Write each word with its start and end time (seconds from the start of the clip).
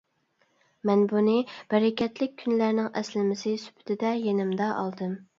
مەن 0.89 1.01
بۇنى 1.09 1.35
بەرىكەتلىك 1.73 2.33
كۈنلەرنىڭ 2.39 2.87
ئەسلىمىسى 3.01 3.53
سۈپىتىدە 3.65 4.15
يېنىمدا 4.23 4.71
ئالدىم. 4.85 5.13